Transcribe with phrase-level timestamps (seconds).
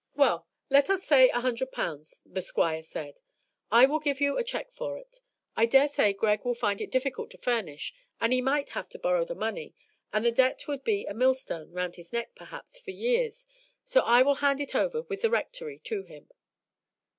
[0.15, 3.19] "Well, let us say a hundred pounds," the Squire said.
[3.71, 5.19] "I will give you a check for it.
[5.55, 8.97] I dare say Greg will find it difficult to furnish, and he might have to
[8.97, 9.75] borrow the money,
[10.11, 13.45] and the debt would be a millstone round his neck, perhaps, for years,
[13.85, 16.29] so I will hand it over with the Rectory to him."